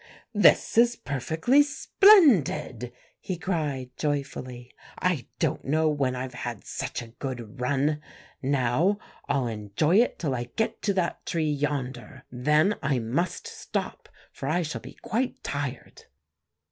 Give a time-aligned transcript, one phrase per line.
[0.33, 7.09] "'This is perfectly splendid!' he cried joyfully; 'I don't know when I've had such a
[7.09, 8.01] good run.
[8.41, 8.97] Now
[9.29, 14.49] I'll enjoy it till I get to that tree yonder; then I must stop, for
[14.49, 16.05] I shall be quite tired.